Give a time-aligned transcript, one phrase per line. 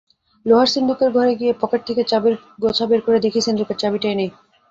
[0.45, 4.29] লোহার সিন্দুকের ঘরে গিয়ে পকেট থেকে চাবির গোছা বের করে দেখি সিন্দুকের চাবিটাই নেই।